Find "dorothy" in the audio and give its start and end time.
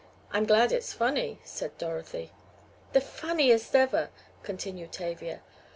1.77-2.31